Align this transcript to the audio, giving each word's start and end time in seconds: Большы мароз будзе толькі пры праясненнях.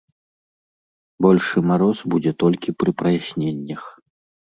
Большы 1.27 1.57
мароз 1.73 1.97
будзе 2.17 2.35
толькі 2.47 2.77
пры 2.81 2.91
праясненнях. 3.03 3.81